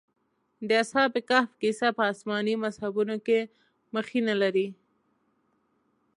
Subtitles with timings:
[0.67, 3.39] د اصحاب کهف کيسه په آسماني مذهبونو کې
[3.95, 4.67] مخینه لري.